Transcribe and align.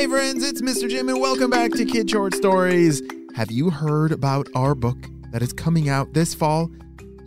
Hey 0.00 0.06
friends, 0.06 0.48
it's 0.48 0.62
Mr. 0.62 0.88
Jim 0.88 1.10
and 1.10 1.20
welcome 1.20 1.50
back 1.50 1.72
to 1.72 1.84
Kid 1.84 2.08
Short 2.08 2.32
Stories. 2.32 3.02
Have 3.34 3.50
you 3.50 3.68
heard 3.68 4.12
about 4.12 4.48
our 4.54 4.74
book 4.74 4.96
that 5.30 5.42
is 5.42 5.52
coming 5.52 5.90
out 5.90 6.14
this 6.14 6.32
fall? 6.32 6.70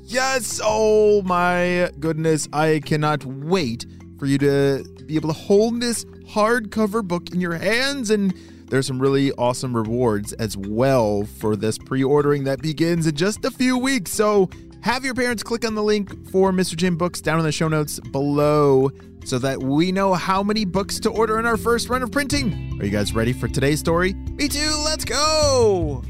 Yes! 0.02 0.60
Oh 0.64 1.22
my 1.22 1.92
goodness, 2.00 2.50
I 2.52 2.82
cannot 2.84 3.24
wait 3.26 3.86
for 4.18 4.26
you 4.26 4.40
to 4.40 4.84
be 5.06 5.16
able 5.16 5.30
to 5.30 5.40
hold 5.40 5.82
this 5.82 6.04
hardcover 6.26 7.08
book 7.08 7.30
in 7.32 7.40
your 7.40 7.54
hands 7.54 8.10
and 8.10 8.34
there's 8.72 8.88
some 8.88 9.00
really 9.00 9.32
awesome 9.34 9.76
rewards 9.76 10.34
as 10.34 10.58
well 10.58 11.26
for 11.26 11.56
this 11.56 11.78
pre-ordering 11.78 12.46
that 12.46 12.64
begins 12.64 13.06
in 13.06 13.16
just 13.16 13.46
a 13.46 13.52
few 13.52 13.78
weeks. 13.78 14.12
So 14.12 14.50
have 14.82 15.06
your 15.06 15.14
parents 15.14 15.44
click 15.44 15.64
on 15.64 15.76
the 15.76 15.84
link 15.84 16.28
for 16.32 16.52
Mr. 16.52 16.76
Jim 16.76 16.98
books 16.98 17.22
down 17.22 17.38
in 17.38 17.46
the 17.46 17.52
show 17.52 17.68
notes 17.68 18.00
below 18.00 18.90
so 19.26 19.40
that 19.40 19.62
we 19.62 19.92
know 19.92 20.14
how 20.14 20.44
many 20.44 20.66
books 20.66 21.00
to 21.02 21.10
order 21.10 21.40
in 21.40 21.46
our 21.46 21.58
first 21.58 21.90
run 21.90 22.04
of 22.04 22.12
printing. 22.12 22.78
Are 22.80 22.86
you 22.86 22.92
guys 22.92 23.14
ready 23.14 23.34
for 23.34 23.48
today's 23.48 23.80
story? 23.80 24.14
Me 24.14 24.48
too, 24.48 24.82
let's 24.86 25.06
go! 25.06 26.04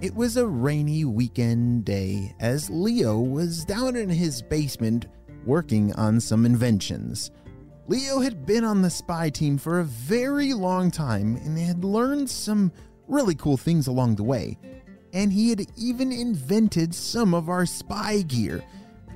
It 0.00 0.14
was 0.14 0.36
a 0.36 0.46
rainy 0.46 1.04
weekend 1.04 1.84
day 1.84 2.34
as 2.38 2.70
Leo 2.70 3.18
was 3.18 3.64
down 3.64 3.96
in 3.96 4.08
his 4.08 4.40
basement 4.40 5.06
working 5.44 5.92
on 5.94 6.20
some 6.20 6.46
inventions. 6.46 7.30
Leo 7.88 8.20
had 8.20 8.46
been 8.46 8.64
on 8.64 8.82
the 8.82 8.90
spy 8.90 9.30
team 9.30 9.58
for 9.58 9.80
a 9.80 9.84
very 9.84 10.52
long 10.52 10.90
time 10.90 11.36
and 11.36 11.58
had 11.58 11.84
learned 11.84 12.28
some 12.28 12.70
really 13.08 13.34
cool 13.34 13.56
things 13.56 13.86
along 13.86 14.16
the 14.16 14.24
way. 14.24 14.58
And 15.16 15.32
he 15.32 15.48
had 15.48 15.66
even 15.76 16.12
invented 16.12 16.94
some 16.94 17.32
of 17.32 17.48
our 17.48 17.64
spy 17.64 18.20
gear. 18.20 18.62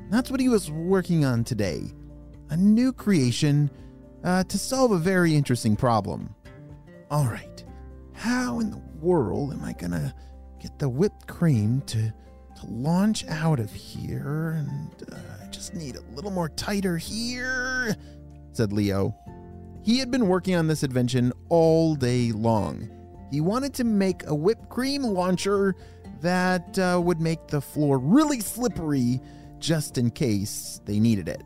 That's 0.08 0.30
what 0.30 0.40
he 0.40 0.48
was 0.48 0.70
working 0.70 1.26
on 1.26 1.44
today 1.44 1.92
a 2.48 2.56
new 2.56 2.90
creation 2.90 3.70
uh, 4.24 4.42
to 4.44 4.58
solve 4.58 4.92
a 4.92 4.98
very 4.98 5.36
interesting 5.36 5.76
problem. 5.76 6.34
All 7.10 7.26
right, 7.26 7.62
how 8.14 8.60
in 8.60 8.70
the 8.70 8.80
world 8.98 9.52
am 9.52 9.62
I 9.62 9.74
gonna 9.74 10.14
get 10.58 10.78
the 10.78 10.88
whipped 10.88 11.26
cream 11.26 11.82
to, 11.82 11.98
to 12.00 12.66
launch 12.66 13.26
out 13.28 13.60
of 13.60 13.70
here? 13.70 14.56
And 14.56 15.12
uh, 15.12 15.44
I 15.44 15.48
just 15.48 15.74
need 15.74 15.96
a 15.96 16.14
little 16.14 16.30
more 16.30 16.48
tighter 16.48 16.96
here, 16.96 17.94
said 18.52 18.72
Leo. 18.72 19.14
He 19.82 19.98
had 19.98 20.10
been 20.10 20.28
working 20.28 20.54
on 20.54 20.66
this 20.66 20.82
invention 20.82 21.34
all 21.50 21.94
day 21.94 22.32
long. 22.32 22.88
He 23.30 23.40
wanted 23.40 23.74
to 23.74 23.84
make 23.84 24.26
a 24.26 24.34
whipped 24.34 24.68
cream 24.68 25.02
launcher 25.02 25.76
that 26.20 26.78
uh, 26.78 27.00
would 27.02 27.20
make 27.20 27.46
the 27.48 27.60
floor 27.60 27.98
really 27.98 28.40
slippery 28.40 29.20
just 29.58 29.98
in 29.98 30.10
case 30.10 30.80
they 30.84 30.98
needed 30.98 31.28
it. 31.28 31.42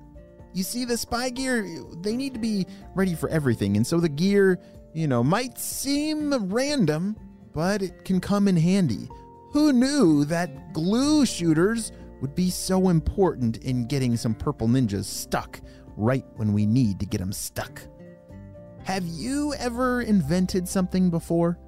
You 0.52 0.62
see, 0.62 0.84
the 0.84 0.96
spy 0.96 1.30
gear, 1.30 1.66
they 2.00 2.16
need 2.16 2.34
to 2.34 2.40
be 2.40 2.66
ready 2.94 3.14
for 3.14 3.28
everything, 3.28 3.76
and 3.76 3.86
so 3.86 3.98
the 3.98 4.08
gear, 4.08 4.60
you 4.92 5.08
know, 5.08 5.24
might 5.24 5.58
seem 5.58 6.32
random, 6.52 7.16
but 7.52 7.82
it 7.82 8.04
can 8.04 8.20
come 8.20 8.46
in 8.46 8.56
handy. 8.56 9.08
Who 9.52 9.72
knew 9.72 10.24
that 10.26 10.72
glue 10.72 11.26
shooters 11.26 11.92
would 12.20 12.34
be 12.34 12.50
so 12.50 12.88
important 12.88 13.58
in 13.58 13.86
getting 13.86 14.16
some 14.16 14.34
purple 14.34 14.68
ninjas 14.68 15.04
stuck 15.04 15.60
right 15.96 16.24
when 16.36 16.52
we 16.52 16.66
need 16.66 17.00
to 17.00 17.06
get 17.06 17.18
them 17.18 17.32
stuck? 17.32 17.82
Have 18.84 19.04
you 19.06 19.54
ever 19.54 20.02
invented 20.02 20.68
something 20.68 21.10
before? 21.10 21.58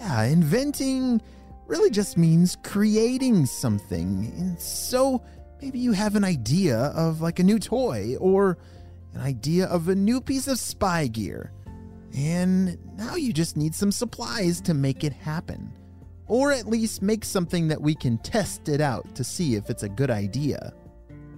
Yeah, 0.00 0.22
inventing 0.24 1.20
really 1.66 1.90
just 1.90 2.16
means 2.16 2.56
creating 2.62 3.46
something. 3.46 4.32
And 4.38 4.60
so 4.60 5.22
maybe 5.60 5.78
you 5.78 5.92
have 5.92 6.16
an 6.16 6.24
idea 6.24 6.76
of 6.76 7.20
like 7.20 7.38
a 7.38 7.44
new 7.44 7.58
toy 7.58 8.16
or 8.18 8.58
an 9.14 9.20
idea 9.20 9.66
of 9.66 9.88
a 9.88 9.94
new 9.94 10.20
piece 10.20 10.48
of 10.48 10.58
spy 10.58 11.06
gear. 11.06 11.52
And 12.16 12.78
now 12.96 13.16
you 13.16 13.32
just 13.32 13.56
need 13.56 13.74
some 13.74 13.90
supplies 13.90 14.60
to 14.62 14.74
make 14.74 15.04
it 15.04 15.12
happen. 15.12 15.72
Or 16.26 16.52
at 16.52 16.66
least 16.66 17.02
make 17.02 17.24
something 17.24 17.68
that 17.68 17.80
we 17.80 17.94
can 17.94 18.18
test 18.18 18.68
it 18.68 18.80
out 18.80 19.14
to 19.14 19.24
see 19.24 19.56
if 19.56 19.68
it's 19.68 19.82
a 19.82 19.88
good 19.88 20.10
idea. 20.10 20.72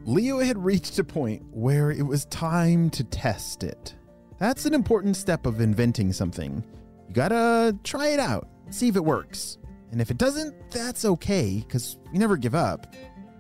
Leo 0.05 0.39
had 0.39 0.63
reached 0.65 0.99
a 0.99 1.05
point 1.05 1.43
where 1.51 1.91
it 1.91 2.07
was 2.07 2.27
time 2.27 2.91
to 2.91 3.03
test 3.03 3.65
it. 3.65 3.95
That's 4.39 4.67
an 4.67 4.75
important 4.75 5.17
step 5.17 5.47
of 5.47 5.61
inventing 5.61 6.13
something. 6.13 6.63
You 7.09 7.15
gotta 7.15 7.77
try 7.83 8.09
it 8.09 8.21
out, 8.21 8.49
see 8.71 8.89
if 8.89 8.97
it 8.97 9.05
works. 9.05 9.59
And 9.93 10.01
if 10.01 10.11
it 10.11 10.19
doesn't, 10.19 10.71
that's 10.71 11.05
okay, 11.05 11.65
because 11.67 11.99
we 12.13 12.19
never 12.19 12.37
give 12.37 12.55
up. 12.55 12.95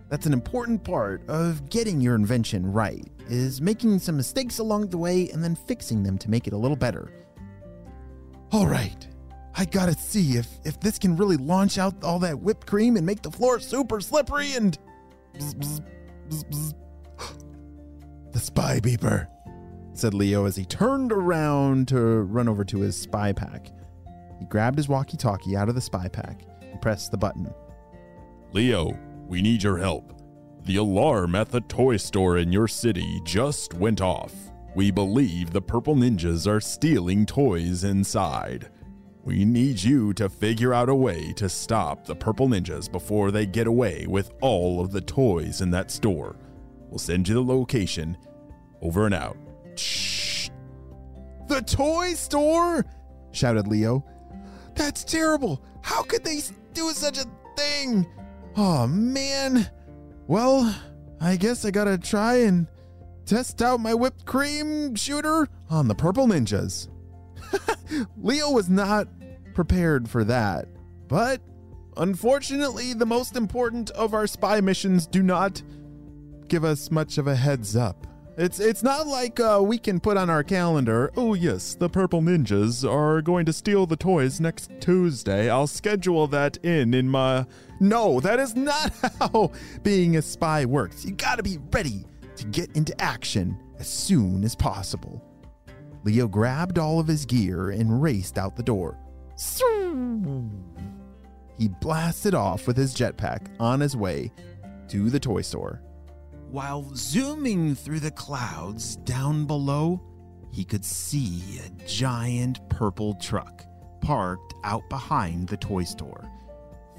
That's 0.08 0.26
an 0.26 0.32
important 0.32 0.84
part 0.84 1.28
of 1.28 1.68
getting 1.68 2.00
your 2.00 2.14
invention 2.14 2.70
right, 2.72 3.04
is 3.28 3.60
making 3.60 3.98
some 3.98 4.16
mistakes 4.16 4.60
along 4.60 4.88
the 4.88 4.98
way 4.98 5.28
and 5.30 5.42
then 5.42 5.56
fixing 5.56 6.02
them 6.02 6.16
to 6.18 6.30
make 6.30 6.46
it 6.46 6.52
a 6.52 6.56
little 6.56 6.76
better. 6.76 7.10
All 8.52 8.66
right, 8.66 9.06
I 9.56 9.64
gotta 9.64 9.94
see 9.94 10.36
if, 10.36 10.46
if 10.64 10.78
this 10.78 10.98
can 10.98 11.16
really 11.16 11.36
launch 11.36 11.78
out 11.78 12.04
all 12.04 12.20
that 12.20 12.38
whipped 12.38 12.66
cream 12.66 12.96
and 12.96 13.04
make 13.04 13.22
the 13.22 13.30
floor 13.30 13.58
super 13.58 14.00
slippery 14.00 14.52
and. 14.52 14.78
Bzz, 15.34 15.82
bzz, 16.28 16.44
bzz, 16.44 16.74
the 18.32 18.38
spy 18.38 18.78
beeper, 18.78 19.26
said 19.92 20.14
Leo 20.14 20.44
as 20.44 20.54
he 20.54 20.64
turned 20.64 21.10
around 21.10 21.88
to 21.88 21.98
run 21.98 22.48
over 22.48 22.64
to 22.64 22.80
his 22.80 22.96
spy 22.96 23.32
pack. 23.32 23.72
He 24.38 24.44
grabbed 24.44 24.78
his 24.78 24.88
walkie 24.88 25.16
talkie 25.16 25.56
out 25.56 25.68
of 25.68 25.74
the 25.74 25.80
spy 25.80 26.08
pack 26.08 26.42
and 26.60 26.80
pressed 26.80 27.10
the 27.10 27.16
button. 27.16 27.52
Leo, 28.52 28.98
we 29.26 29.42
need 29.42 29.62
your 29.62 29.78
help. 29.78 30.12
The 30.64 30.76
alarm 30.76 31.34
at 31.34 31.50
the 31.50 31.60
toy 31.62 31.96
store 31.96 32.38
in 32.38 32.52
your 32.52 32.68
city 32.68 33.20
just 33.24 33.74
went 33.74 34.00
off. 34.00 34.32
We 34.74 34.90
believe 34.90 35.50
the 35.50 35.62
purple 35.62 35.94
ninjas 35.94 36.46
are 36.46 36.60
stealing 36.60 37.24
toys 37.24 37.84
inside. 37.84 38.68
We 39.24 39.44
need 39.44 39.82
you 39.82 40.12
to 40.14 40.28
figure 40.28 40.72
out 40.72 40.88
a 40.88 40.94
way 40.94 41.32
to 41.34 41.48
stop 41.48 42.04
the 42.04 42.14
purple 42.14 42.48
ninjas 42.48 42.90
before 42.90 43.30
they 43.30 43.46
get 43.46 43.66
away 43.66 44.06
with 44.06 44.30
all 44.40 44.80
of 44.80 44.92
the 44.92 45.00
toys 45.00 45.60
in 45.60 45.70
that 45.72 45.90
store. 45.90 46.36
We'll 46.88 46.98
send 46.98 47.26
you 47.28 47.34
the 47.34 47.42
location. 47.42 48.16
Over 48.82 49.06
and 49.06 49.14
out. 49.14 49.36
Shh! 49.76 50.50
The 51.48 51.62
toy 51.62 52.14
store? 52.14 52.84
shouted 53.32 53.66
Leo. 53.66 54.04
That's 54.76 55.04
terrible. 55.04 55.62
How 55.82 56.02
could 56.02 56.24
they 56.24 56.40
do 56.74 56.90
such 56.90 57.18
a 57.18 57.24
thing? 57.56 58.06
Oh, 58.56 58.86
man. 58.86 59.68
Well, 60.26 60.74
I 61.20 61.36
guess 61.36 61.64
I 61.64 61.70
gotta 61.70 61.98
try 61.98 62.36
and 62.42 62.66
test 63.24 63.62
out 63.62 63.80
my 63.80 63.94
whipped 63.94 64.24
cream 64.26 64.94
shooter 64.94 65.48
on 65.70 65.88
the 65.88 65.94
purple 65.94 66.26
ninjas. 66.26 66.88
Leo 68.16 68.50
was 68.50 68.68
not 68.68 69.08
prepared 69.54 70.08
for 70.08 70.24
that, 70.24 70.68
but 71.08 71.40
unfortunately, 71.96 72.92
the 72.92 73.06
most 73.06 73.36
important 73.36 73.90
of 73.90 74.14
our 74.14 74.26
spy 74.26 74.60
missions 74.60 75.06
do 75.06 75.22
not 75.22 75.62
give 76.48 76.64
us 76.64 76.90
much 76.90 77.18
of 77.18 77.26
a 77.26 77.34
heads 77.34 77.76
up. 77.76 78.06
It's 78.38 78.60
it's 78.60 78.82
not 78.82 79.06
like 79.06 79.40
uh, 79.40 79.60
we 79.62 79.78
can 79.78 79.98
put 79.98 80.18
on 80.18 80.28
our 80.28 80.42
calendar. 80.42 81.10
Oh 81.16 81.32
yes, 81.32 81.74
the 81.74 81.88
purple 81.88 82.20
ninjas 82.20 82.88
are 82.88 83.22
going 83.22 83.46
to 83.46 83.52
steal 83.52 83.86
the 83.86 83.96
toys 83.96 84.40
next 84.40 84.70
Tuesday. 84.78 85.48
I'll 85.48 85.66
schedule 85.66 86.26
that 86.28 86.58
in 86.58 86.92
in 86.92 87.08
my. 87.08 87.46
No, 87.80 88.20
that 88.20 88.38
is 88.38 88.54
not 88.54 88.92
how 89.18 89.52
being 89.82 90.18
a 90.18 90.22
spy 90.22 90.66
works. 90.66 91.02
You 91.04 91.12
got 91.12 91.36
to 91.36 91.42
be 91.42 91.58
ready 91.72 92.04
to 92.36 92.44
get 92.46 92.76
into 92.76 92.98
action 93.00 93.58
as 93.78 93.88
soon 93.88 94.44
as 94.44 94.54
possible. 94.54 95.22
Leo 96.04 96.28
grabbed 96.28 96.78
all 96.78 97.00
of 97.00 97.06
his 97.08 97.24
gear 97.24 97.70
and 97.70 98.02
raced 98.02 98.36
out 98.36 98.54
the 98.54 98.62
door. 98.62 98.98
He 101.58 101.68
blasted 101.68 102.34
off 102.34 102.66
with 102.66 102.76
his 102.76 102.94
jetpack 102.94 103.46
on 103.58 103.80
his 103.80 103.96
way 103.96 104.30
to 104.88 105.08
the 105.08 105.18
toy 105.18 105.40
store. 105.40 105.80
While 106.50 106.94
zooming 106.94 107.74
through 107.74 108.00
the 108.00 108.10
clouds 108.12 108.96
down 108.96 109.46
below, 109.46 110.00
he 110.52 110.64
could 110.64 110.84
see 110.84 111.58
a 111.58 111.86
giant 111.86 112.66
purple 112.68 113.14
truck 113.14 113.64
parked 114.00 114.54
out 114.62 114.88
behind 114.88 115.48
the 115.48 115.56
toy 115.56 115.82
store. 115.82 116.30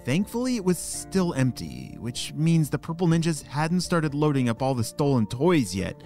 Thankfully, 0.04 0.58
it 0.58 0.66
was 0.66 0.78
still 0.78 1.34
empty, 1.34 1.96
which 2.00 2.34
means 2.34 2.70
the 2.70 2.78
purple 2.78 3.08
ninjas 3.08 3.42
hadn't 3.44 3.82
started 3.82 4.14
loading 4.14 4.50
up 4.50 4.62
all 4.62 4.76
the 4.76 4.84
stolen 4.84 5.26
toys 5.26 5.74
yet, 5.74 6.04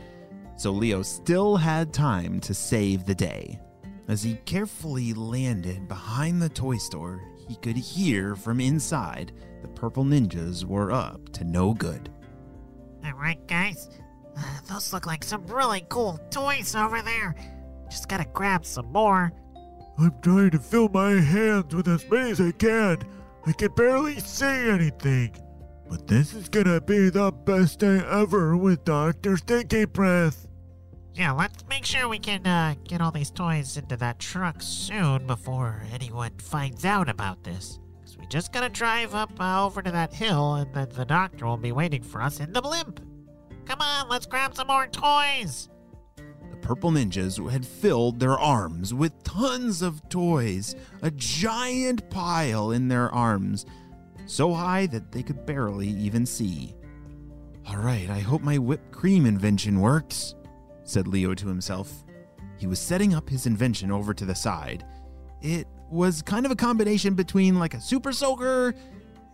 so 0.56 0.72
Leo 0.72 1.02
still 1.02 1.58
had 1.58 1.94
time 1.94 2.40
to 2.42 2.54
save 2.54 3.06
the 3.06 3.16
day. 3.16 3.60
As 4.08 4.24
he 4.24 4.36
carefully 4.46 5.14
landed 5.14 5.88
behind 5.88 6.42
the 6.42 6.50
toy 6.50 6.78
store, 6.78 7.22
he 7.48 7.56
could 7.58 7.78
hear 7.78 8.36
from 8.36 8.60
inside 8.60 9.32
the 9.62 9.68
purple 9.68 10.06
ninjas 10.06 10.64
were 10.64 10.92
up 10.92 11.30
to 11.34 11.44
no 11.44 11.74
good. 11.74 12.10
All 13.12 13.20
right, 13.20 13.46
guys. 13.48 13.90
Uh, 14.38 14.60
those 14.70 14.94
look 14.94 15.06
like 15.06 15.24
some 15.24 15.46
really 15.48 15.86
cool 15.90 16.18
toys 16.30 16.76
over 16.76 17.02
there. 17.02 17.36
Just 17.90 18.08
gotta 18.08 18.26
grab 18.34 18.66
some 18.66 18.92
more. 18.92 19.34
I'm 20.00 20.14
trying 20.22 20.52
to 20.52 20.60
fill 20.60 20.88
my 20.88 21.20
hands 21.20 21.76
with 21.76 21.88
as 21.90 22.10
many 22.10 22.32
as 22.32 22.40
I 22.40 22.52
can. 22.52 23.00
I 23.46 23.52
can 23.52 23.74
barely 23.76 24.20
see 24.20 24.46
anything. 24.46 25.36
But 25.90 26.08
this 26.08 26.34
is 26.34 26.48
gonna 26.48 26.80
be 26.80 27.10
the 27.10 27.32
best 27.32 27.80
day 27.80 28.02
ever 28.10 28.56
with 28.56 28.86
Dr. 28.86 29.36
Stinky 29.36 29.86
Breath. 29.86 30.48
Yeah, 31.14 31.34
let's 31.34 31.68
make 31.68 31.86
sure 31.86 32.08
we 32.08 32.20
can 32.20 32.48
uh, 32.48 32.76
get 32.88 33.02
all 33.02 33.12
these 33.12 33.32
toys 33.32 33.76
into 33.76 33.98
that 33.98 34.20
truck 34.20 34.62
soon 34.62 35.28
before 35.28 35.84
anyone 35.92 36.32
finds 36.38 36.86
out 36.86 37.10
about 37.10 37.44
this. 37.44 37.81
Just 38.32 38.54
gotta 38.54 38.70
drive 38.70 39.14
up 39.14 39.30
uh, 39.42 39.66
over 39.66 39.82
to 39.82 39.92
that 39.92 40.14
hill 40.14 40.54
and 40.54 40.74
then 40.74 40.88
the 40.94 41.04
doctor 41.04 41.46
will 41.46 41.58
be 41.58 41.74
waiting 41.74 42.02
for 42.02 42.22
us 42.22 42.40
in 42.40 42.54
the 42.54 42.62
blimp. 42.62 43.02
Come 43.66 43.82
on, 43.82 44.08
let's 44.08 44.26
grab 44.26 44.56
some 44.56 44.68
more 44.68 44.88
toys. 44.88 45.68
The 46.16 46.56
purple 46.62 46.92
ninjas 46.92 47.52
had 47.52 47.66
filled 47.66 48.22
their 48.22 48.40
arms 48.40 48.94
with 48.94 49.22
tons 49.26 49.82
of 49.82 50.08
toys, 50.08 50.78
a 51.02 51.12
giant 51.12 52.10
pile 52.10 52.72
in 52.72 52.88
their 52.88 53.14
arms, 53.14 53.66
so 54.28 54.54
high 54.54 54.86
that 54.86 55.12
they 55.12 55.24
could 55.24 55.46
barely 55.46 55.90
even 55.90 56.26
see. 56.26 56.74
All 57.68 57.80
right, 57.80 58.10
I 58.10 58.20
hope 58.20 58.42
my 58.42 58.58
whipped 58.58 58.94
cream 58.94 59.26
invention 59.26 59.82
works, 59.82 60.36
said 60.86 61.06
Leo 61.06 61.34
to 61.34 61.50
himself. 61.50 62.06
He 62.58 62.66
was 62.66 62.80
setting 62.80 63.14
up 63.14 63.28
his 63.28 63.46
invention 63.46 63.92
over 63.92 64.14
to 64.14 64.24
the 64.24 64.36
side. 64.36 64.86
It 65.42 65.68
was 65.92 66.22
kind 66.22 66.46
of 66.46 66.52
a 66.52 66.56
combination 66.56 67.14
between 67.14 67.60
like 67.60 67.74
a 67.74 67.82
super 67.82 68.14
soaker 68.14 68.74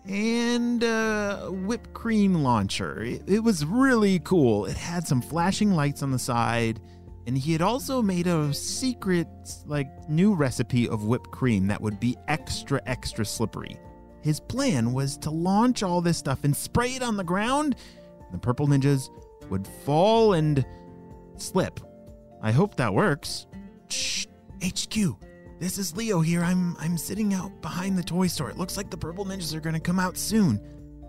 and 0.07 0.83
a 0.83 1.49
whipped 1.51 1.93
cream 1.93 2.33
launcher. 2.35 3.01
It, 3.03 3.23
it 3.27 3.39
was 3.39 3.65
really 3.65 4.19
cool. 4.19 4.65
It 4.65 4.77
had 4.77 5.05
some 5.07 5.21
flashing 5.21 5.71
lights 5.71 6.01
on 6.01 6.11
the 6.11 6.19
side, 6.19 6.79
and 7.25 7.37
he 7.37 7.51
had 7.51 7.61
also 7.61 8.01
made 8.01 8.25
a 8.27 8.53
secret, 8.53 9.27
like, 9.65 9.87
new 10.09 10.33
recipe 10.33 10.87
of 10.87 11.03
whipped 11.03 11.29
cream 11.31 11.67
that 11.67 11.81
would 11.81 11.99
be 11.99 12.15
extra, 12.29 12.81
extra 12.85 13.25
slippery. 13.25 13.77
His 14.21 14.39
plan 14.39 14.93
was 14.93 15.17
to 15.19 15.29
launch 15.29 15.83
all 15.83 16.01
this 16.01 16.17
stuff 16.17 16.43
and 16.43 16.55
spray 16.55 16.95
it 16.95 17.03
on 17.03 17.17
the 17.17 17.23
ground. 17.23 17.75
The 18.31 18.37
purple 18.37 18.67
ninjas 18.67 19.09
would 19.49 19.67
fall 19.85 20.33
and 20.33 20.65
slip. 21.35 21.81
I 22.41 22.51
hope 22.51 22.75
that 22.75 22.93
works. 22.93 23.45
Shh, 23.89 24.25
HQ. 24.63 25.26
This 25.59 25.79
is 25.79 25.97
Leo 25.97 26.21
here. 26.21 26.43
I'm 26.43 26.77
I'm 26.79 26.99
sitting 26.99 27.33
out 27.33 27.61
behind 27.63 27.97
the 27.97 28.03
toy 28.03 28.27
store. 28.27 28.51
It 28.51 28.57
looks 28.57 28.77
like 28.77 28.91
the 28.91 28.97
purple 28.97 29.25
ninjas 29.25 29.55
are 29.55 29.59
going 29.59 29.73
to 29.73 29.81
come 29.81 29.99
out 29.99 30.15
soon. 30.15 30.61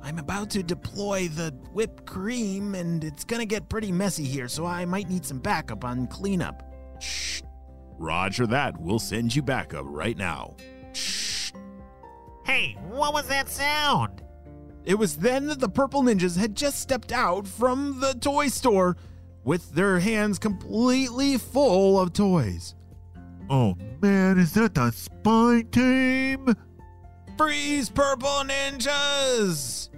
I'm 0.03 0.19
about 0.19 0.49
to 0.51 0.63
deploy 0.63 1.29
the 1.29 1.51
whipped 1.75 2.07
cream 2.07 2.75
and 2.75 3.05
it's 3.05 3.25
going 3.25 3.41
to 3.41 3.47
get 3.47 3.69
pretty 3.69 3.93
messy 3.93 4.25
here, 4.25 4.49
so 4.49 4.65
I 4.65 4.87
might 4.87 5.11
need 5.11 5.27
some 5.27 5.39
backup 5.39 5.85
on 5.85 6.07
cleanup. 6.07 6.63
Shh. 6.99 7.43
Roger 7.99 8.47
that. 8.47 8.81
We'll 8.81 9.01
send 9.01 9.37
you 9.37 9.43
backup 9.43 9.85
right 9.87 10.17
now. 10.17 10.57
Shh. 10.95 11.53
Hey, 12.47 12.79
what 12.89 13.13
was 13.13 13.27
that 13.27 13.51
sound? 13.51 14.23
It 14.85 14.95
was 14.95 15.19
then 15.19 15.49
that 15.49 15.61
the 15.61 15.69
purple 15.69 16.03
ninjas 16.03 16.39
had 16.39 16.55
just 16.55 16.79
stepped 16.79 17.13
out 17.13 17.47
from 17.47 18.01
the 18.01 18.15
toy 18.15 18.49
store 18.49 18.97
with 19.45 19.73
their 19.75 19.99
hands 19.99 20.39
completely 20.39 21.37
full 21.37 22.01
of 22.01 22.15
toys. 22.15 22.75
Oh 23.51 23.77
man, 24.03 24.39
is 24.39 24.53
that 24.55 24.75
the 24.75 24.91
spy 24.91 25.65
team? 25.71 26.55
Freeze, 27.39 27.89
purple 27.89 28.43
ninjas! 28.45 29.89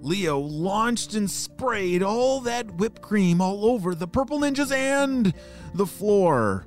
Leo 0.00 0.38
launched 0.38 1.14
and 1.14 1.28
sprayed 1.28 2.02
all 2.02 2.40
that 2.40 2.70
whipped 2.76 3.02
cream 3.02 3.40
all 3.40 3.66
over 3.66 3.94
the 3.94 4.06
purple 4.06 4.38
ninjas 4.38 4.70
and 4.72 5.34
the 5.74 5.86
floor. 5.86 6.66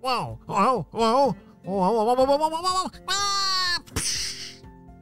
Whoa, 0.00 0.38
whoa, 0.46 0.86
whoa, 0.90 1.36
whoa, 1.64 1.92
whoa, 1.92 2.04
whoa, 2.04 2.14
whoa, 2.14 2.24
whoa, 2.24 2.48
whoa, 2.48 2.62
whoa, 2.62 2.90
ah! 3.08 3.80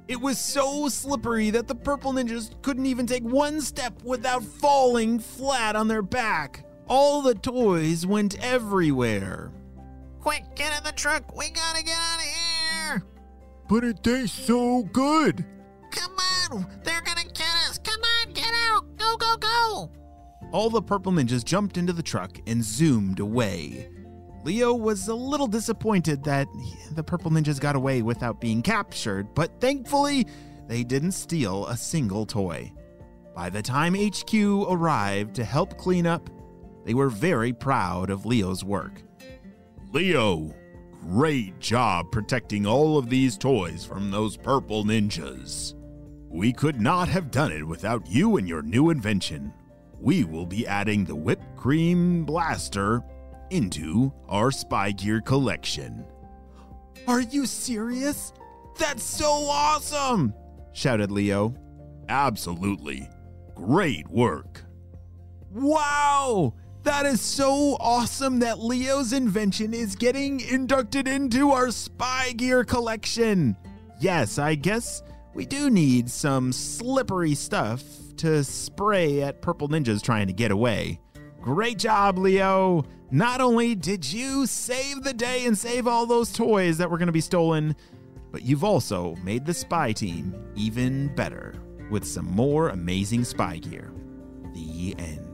It 0.09 0.21
was 0.21 0.39
so 0.39 0.89
slippery 0.89 1.51
that 1.51 1.69
the 1.69 1.75
purple 1.77 2.13
ninjas 2.13 2.61
couldn't 2.63 2.87
even 2.87 3.07
take 3.07 3.23
one 3.23 3.61
step 3.61 4.03
without 4.03 4.43
falling 4.43 5.21
flat 5.21 5.77
on 5.77 5.87
their 5.87 6.03
back. 6.03 6.67
All 6.89 7.23
the 7.23 7.35
toys 7.35 8.05
went 8.05 8.39
everywhere. 8.45 9.53
Quick, 10.23 10.45
get 10.55 10.79
in 10.79 10.85
the 10.85 10.93
truck. 10.93 11.37
We 11.37 11.51
gotta 11.51 11.83
get 11.83 11.99
out 11.99 12.19
of 12.19 12.23
here. 12.23 13.05
But 13.69 13.83
it 13.83 14.05
tastes 14.05 14.47
so 14.47 14.85
good. 14.85 15.45
Come 15.91 16.17
on, 16.53 16.67
they're 16.85 17.01
gonna 17.01 17.25
get 17.25 17.55
us. 17.69 17.79
Come 17.79 18.01
on, 18.01 18.33
get 18.33 18.53
out. 18.69 18.97
Go, 18.97 19.17
go, 19.17 19.37
go. 19.37 19.91
All 20.53 20.71
the 20.71 20.81
purple 20.81 21.11
ninjas 21.11 21.45
jumped 21.45 21.77
into 21.77 21.93
the 21.93 22.05
truck 22.05 22.39
and 22.47 22.63
zoomed 22.63 23.19
away. 23.19 23.91
Leo 24.45 24.75
was 24.75 25.09
a 25.09 25.15
little 25.15 25.49
disappointed 25.49 26.23
that 26.23 26.47
the 26.93 27.03
purple 27.03 27.33
ninjas 27.33 27.59
got 27.59 27.75
away 27.75 28.03
without 28.03 28.41
being 28.41 28.63
captured, 28.63 29.35
but 29.35 29.61
thankfully, 29.61 30.27
they 30.69 30.85
didn't 30.85 31.13
steal 31.13 31.67
a 31.67 31.77
single 31.77 32.27
toy. 32.27 32.73
By 33.35 33.51
the 33.51 33.63
time 33.63 33.95
HQ 33.95 34.35
arrived 34.69 35.35
to 35.35 35.45
help 35.45 35.77
clean 35.79 36.07
up, 36.07 36.31
they 36.85 36.95
were 36.95 37.09
very 37.09 37.53
proud 37.53 38.09
of 38.11 38.25
Leo's 38.25 38.63
work. 38.63 39.03
Leo, 39.93 40.55
great 41.03 41.59
job 41.61 42.11
protecting 42.11 42.67
all 42.67 42.97
of 42.97 43.11
these 43.11 43.37
toys 43.37 43.85
from 43.85 44.11
those 44.11 44.39
purple 44.39 44.85
ninjas. 44.85 45.75
We 46.31 46.51
could 46.51 46.81
not 46.81 47.11
have 47.11 47.31
done 47.31 47.53
it 47.53 47.67
without 47.67 48.09
you 48.09 48.39
and 48.39 48.49
your 48.49 48.63
new 48.63 48.89
invention. 48.89 49.53
We 50.01 50.25
will 50.25 50.47
be 50.47 50.67
adding 50.67 51.05
the 51.05 51.15
whipped 51.15 51.57
cream 51.59 52.25
blaster 52.25 53.03
into 53.51 54.11
our 54.31 54.51
spy 54.51 54.93
gear 54.93 55.21
collection. 55.21 56.07
Are 57.07 57.21
you 57.21 57.45
serious? 57.45 58.33
That's 58.79 59.05
so 59.05 59.31
awesome! 59.31 60.33
shouted 60.73 61.11
Leo. 61.11 61.55
Absolutely. 62.09 63.11
Great 63.55 64.09
work. 64.09 64.65
Wow! 65.51 66.55
That 66.85 67.07
is 67.07 67.21
so 67.21 67.77
awesome 67.79 68.41
that 68.41 68.59
Leo's 68.59 69.13
invention 69.13 69.73
is 69.73 69.95
getting 69.95 70.41
inducted 70.41 71.07
into 71.07 71.53
our 71.53 71.71
spy 71.71 72.33
gear 72.33 72.65
collection. 72.65 73.57
Yes, 74.01 74.37
I 74.39 74.57
guess 74.57 75.05
we 75.33 75.47
do 75.47 75.71
need 75.71 76.11
some 76.11 76.53
slippery 76.53 77.37
stuff 77.37 77.83
to 78.17 78.43
spray 78.43 79.23
at 79.23 79.41
purple 79.43 79.69
ninjas 79.69 80.03
trying 80.03 80.27
to 80.27 80.33
get 80.33 80.51
away. 80.51 80.99
Great 81.41 81.79
job, 81.79 82.19
Leo! 82.19 82.85
Not 83.13 83.41
only 83.41 83.77
did 83.77 84.11
you 84.11 84.47
save 84.47 85.05
the 85.05 85.13
day 85.13 85.47
and 85.47 85.57
save 85.57 85.87
all 85.87 86.07
those 86.07 86.33
toys 86.33 86.79
that 86.79 86.91
were 86.91 86.99
going 86.99 87.07
to 87.07 87.13
be 87.13 87.21
stolen, 87.21 87.77
but 88.33 88.43
you've 88.43 88.65
also 88.65 89.15
made 89.23 89.47
the 89.47 89.55
spy 89.55 89.93
team 89.93 90.35
even 90.57 91.15
better 91.15 91.55
with 91.91 92.05
some 92.05 92.27
more 92.27 92.71
amazing 92.71 93.23
spy 93.23 93.59
gear. 93.59 93.93
The 94.55 94.97
end. 94.99 95.32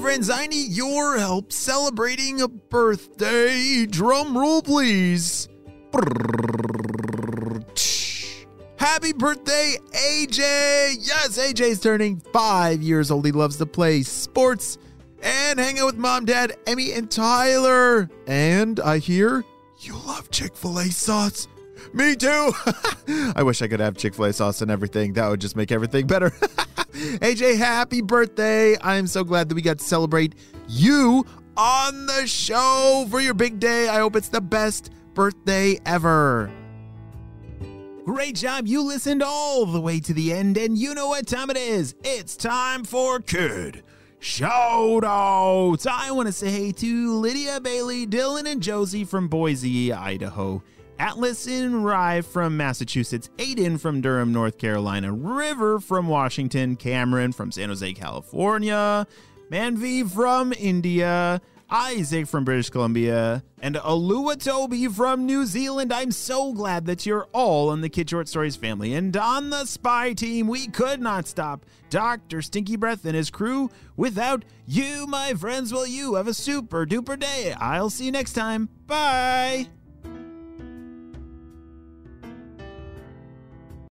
Friends, 0.00 0.30
I 0.30 0.46
need 0.46 0.72
your 0.72 1.18
help 1.18 1.52
celebrating 1.52 2.40
a 2.40 2.48
birthday. 2.48 3.84
Drum 3.84 4.36
roll, 4.36 4.62
please. 4.62 5.48
Happy 8.76 9.12
birthday, 9.12 9.76
AJ! 9.92 10.38
Yes, 11.00 11.38
AJ's 11.38 11.80
turning 11.80 12.18
five 12.32 12.80
years 12.80 13.10
old. 13.10 13.26
He 13.26 13.32
loves 13.32 13.58
to 13.58 13.66
play 13.66 14.02
sports 14.02 14.78
and 15.22 15.60
hang 15.60 15.78
out 15.78 15.86
with 15.86 15.96
mom, 15.96 16.24
dad, 16.24 16.54
Emmy, 16.66 16.92
and 16.92 17.10
Tyler. 17.10 18.08
And 18.26 18.80
I 18.80 18.98
hear 18.98 19.44
you 19.80 19.94
love 20.06 20.30
Chick 20.30 20.56
fil 20.56 20.78
A 20.78 20.86
sauce. 20.86 21.46
Me 21.92 22.16
too. 22.16 22.52
I 23.36 23.42
wish 23.42 23.60
I 23.60 23.68
could 23.68 23.80
have 23.80 23.98
Chick 23.98 24.14
fil 24.14 24.24
A 24.26 24.32
sauce 24.32 24.62
and 24.62 24.70
everything. 24.70 25.12
That 25.12 25.28
would 25.28 25.42
just 25.42 25.56
make 25.56 25.70
everything 25.70 26.06
better. 26.06 26.32
AJ, 26.92 27.56
happy 27.56 28.00
birthday. 28.02 28.76
I'm 28.80 29.06
so 29.06 29.24
glad 29.24 29.48
that 29.48 29.54
we 29.54 29.62
got 29.62 29.78
to 29.78 29.84
celebrate 29.84 30.34
you 30.68 31.24
on 31.56 32.06
the 32.06 32.26
show 32.26 33.06
for 33.10 33.20
your 33.20 33.34
big 33.34 33.60
day. 33.60 33.88
I 33.88 33.98
hope 34.00 34.16
it's 34.16 34.28
the 34.28 34.40
best 34.40 34.90
birthday 35.14 35.78
ever. 35.86 36.50
Great 38.04 38.34
job. 38.34 38.66
You 38.66 38.82
listened 38.82 39.22
all 39.22 39.66
the 39.66 39.80
way 39.80 40.00
to 40.00 40.12
the 40.12 40.32
end, 40.32 40.56
and 40.56 40.76
you 40.76 40.94
know 40.94 41.08
what 41.08 41.26
time 41.26 41.50
it 41.50 41.56
is. 41.56 41.94
It's 42.02 42.36
time 42.36 42.84
for 42.84 43.20
Kid 43.20 43.82
Shout 44.22 45.02
outs. 45.02 45.86
I 45.86 46.10
want 46.10 46.26
to 46.26 46.32
say 46.32 46.50
hey 46.50 46.72
to 46.72 47.14
Lydia 47.14 47.58
Bailey, 47.58 48.06
Dylan, 48.06 48.44
and 48.46 48.62
Josie 48.62 49.04
from 49.04 49.28
Boise, 49.28 49.94
Idaho. 49.94 50.62
Atlas 51.00 51.46
in 51.46 51.82
Rye 51.82 52.20
from 52.20 52.58
Massachusetts, 52.58 53.30
Aiden 53.38 53.80
from 53.80 54.02
Durham, 54.02 54.34
North 54.34 54.58
Carolina, 54.58 55.10
River 55.10 55.80
from 55.80 56.08
Washington, 56.08 56.76
Cameron 56.76 57.32
from 57.32 57.50
San 57.50 57.70
Jose, 57.70 57.94
California, 57.94 59.06
Manvi 59.50 60.08
from 60.08 60.52
India, 60.52 61.40
Isaac 61.70 62.26
from 62.26 62.44
British 62.44 62.68
Columbia, 62.68 63.42
and 63.62 63.76
Alua 63.76 64.38
Toby 64.44 64.88
from 64.88 65.24
New 65.24 65.46
Zealand. 65.46 65.90
I'm 65.90 66.12
so 66.12 66.52
glad 66.52 66.84
that 66.84 67.06
you're 67.06 67.28
all 67.32 67.72
in 67.72 67.80
the 67.80 67.88
Kid 67.88 68.10
Short 68.10 68.28
Stories 68.28 68.56
family. 68.56 68.92
And 68.92 69.16
on 69.16 69.48
the 69.48 69.64
spy 69.64 70.12
team, 70.12 70.48
we 70.48 70.66
could 70.66 71.00
not 71.00 71.26
stop 71.26 71.64
Dr. 71.88 72.42
Stinky 72.42 72.76
Breath 72.76 73.06
and 73.06 73.16
his 73.16 73.30
crew 73.30 73.70
without 73.96 74.44
you, 74.66 75.06
my 75.06 75.32
friends. 75.32 75.72
Well, 75.72 75.86
you 75.86 76.16
have 76.16 76.28
a 76.28 76.34
super 76.34 76.84
duper 76.84 77.18
day. 77.18 77.54
I'll 77.58 77.88
see 77.88 78.04
you 78.04 78.12
next 78.12 78.34
time. 78.34 78.68
Bye. 78.86 79.68